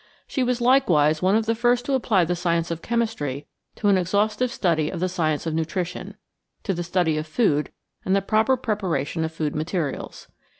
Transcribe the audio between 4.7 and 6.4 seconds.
of the science of nutrition